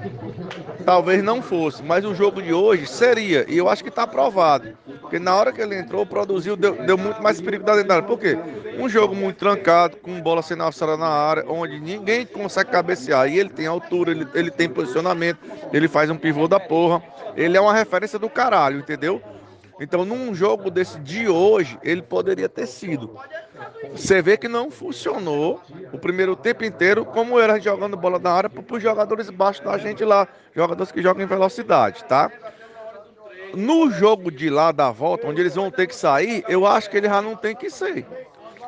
[0.85, 4.77] talvez não fosse, mas o jogo de hoje seria, e eu acho que está aprovado.
[5.13, 8.17] Porque na hora que ele entrou, produziu, deu, deu muito mais perigo da dentro Por
[8.17, 8.35] quê?
[8.79, 13.29] Um jogo muito trancado, com bola sendo alçada na área, onde ninguém consegue cabecear.
[13.29, 15.37] E ele tem altura, ele, ele tem posicionamento,
[15.71, 17.03] ele faz um pivô da porra.
[17.35, 19.21] Ele é uma referência do caralho, entendeu?
[19.79, 23.15] Então, num jogo desse de hoje, ele poderia ter sido.
[23.91, 28.49] Você vê que não funcionou o primeiro tempo inteiro, como era jogando bola na área
[28.49, 32.31] para os jogadores baixos da gente lá, jogadores que jogam em velocidade, tá?
[33.53, 36.97] No jogo de lá da volta, onde eles vão ter que sair, eu acho que
[36.97, 38.05] ele já não tem que ser.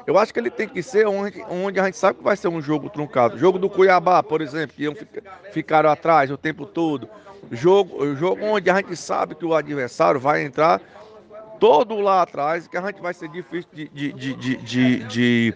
[0.06, 2.48] Eu acho que ele tem que ser onde, onde a gente sabe que vai ser
[2.48, 3.38] um jogo truncado.
[3.40, 4.94] Jogo do Cuiabá, por exemplo, que iam,
[5.52, 7.10] ficaram atrás o tempo todo.
[7.52, 10.80] Jogo, jogo onde a gente sabe que o adversário vai entrar
[11.60, 15.54] todo lá atrás, que a gente vai ser difícil de, de, de, de, de,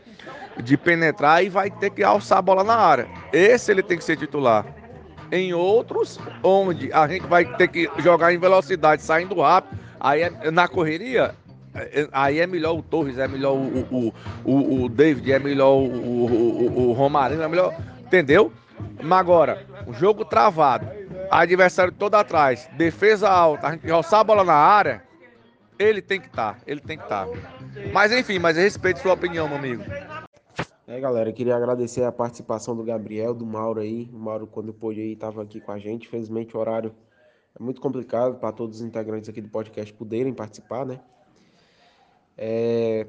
[0.63, 3.07] de penetrar e vai ter que alçar a bola na área.
[3.31, 4.65] Esse ele tem que ser titular.
[5.31, 10.51] Em outros, onde a gente vai ter que jogar em velocidade, saindo rápido, aí é,
[10.51, 11.35] na correria,
[11.75, 14.13] é, aí é melhor o Torres, é melhor o, o,
[14.43, 17.75] o, o David, é melhor o, o, o Romarinho, é melhor.
[18.01, 18.51] Entendeu?
[19.01, 20.87] Mas agora, o jogo travado,
[21.29, 25.03] adversário todo atrás, defesa alta, a gente alçar a bola na área,
[25.77, 27.25] ele tem que estar, tá, ele tem que estar.
[27.25, 27.33] Tá.
[27.93, 29.83] Mas enfim, mas respeito sua opinião, meu amigo.
[30.89, 34.09] É, galera, queria agradecer a participação do Gabriel, do Mauro aí.
[34.11, 36.07] O Mauro, quando pôde aí, estava aqui com a gente.
[36.07, 36.95] Infelizmente, o horário
[37.53, 40.99] é muito complicado para todos os integrantes aqui do podcast poderem participar, né?
[42.35, 43.05] É...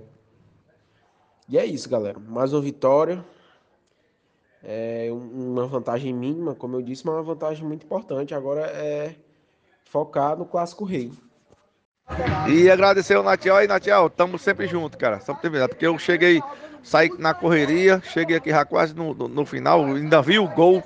[1.48, 2.18] E é isso, galera.
[2.18, 3.24] Mais uma vitória.
[4.62, 8.34] É uma vantagem mínima, como eu disse, mas uma vantagem muito importante.
[8.34, 9.16] Agora é
[9.86, 11.10] focar no Clássico Rei.
[12.48, 15.20] E agradecer ao Natiel aí, Natiel, estamos sempre juntos, cara.
[15.20, 16.42] Sempre porque eu cheguei
[16.82, 20.82] saí na correria, cheguei aqui já quase no, no, no final, ainda vi o gol,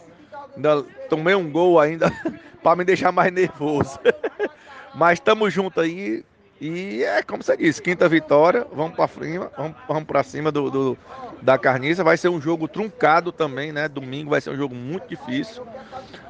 [0.56, 2.12] ainda tomei um gol ainda
[2.62, 3.98] para me deixar mais nervoso.
[4.94, 6.24] Mas estamos juntos aí
[6.60, 10.70] e é como você disse, quinta vitória, vamos para cima, vamos, vamos para cima do,
[10.70, 10.98] do,
[11.44, 13.86] da Carniça, vai ser um jogo truncado também, né?
[13.86, 15.62] Domingo vai ser um jogo muito difícil.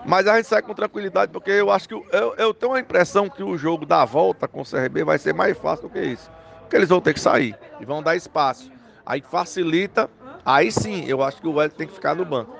[0.04, 3.28] Mas a gente sai com tranquilidade, porque eu acho que eu, eu tenho a impressão
[3.28, 6.28] que o jogo da volta com o CRB vai ser mais fácil do que isso.
[6.62, 8.72] Porque eles vão ter que sair e vão dar espaço.
[9.06, 10.10] Aí facilita.
[10.44, 12.52] Aí sim, eu acho que o Hélio tem que ficar no banco.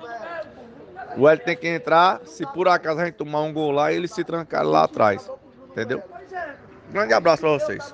[1.17, 2.21] O Hélio tem que entrar.
[2.23, 5.29] Se por acaso a gente tomar um gol lá, ele se trancar lá atrás.
[5.71, 6.01] Entendeu?
[6.89, 7.93] Grande abraço para vocês.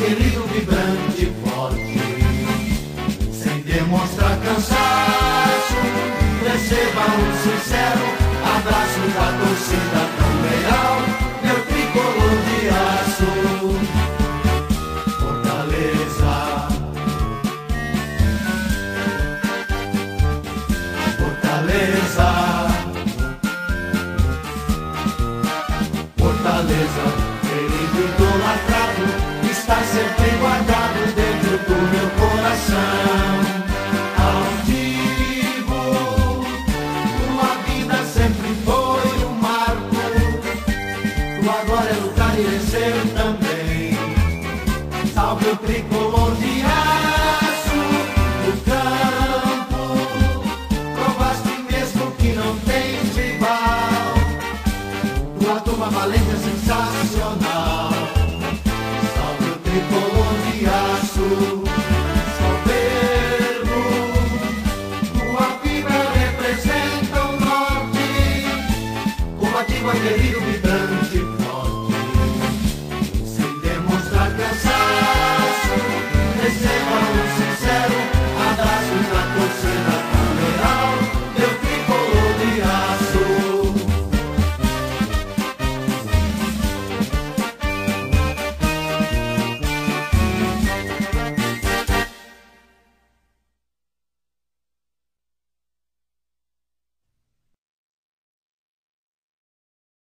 [0.00, 2.00] Querido, vibrante e forte.
[3.34, 5.74] Sem demonstrar cansaço,
[6.42, 8.06] receba um sincero
[8.56, 8.99] abraço.
[30.20, 30.79] Jacareguatá